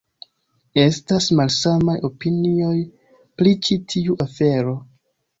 Estas 0.83 1.25
malsamaj 1.39 1.95
opinioj 2.09 2.77
pri 3.41 3.53
ĉi 3.67 3.77
tiu 3.93 4.17
afero. 4.27 4.73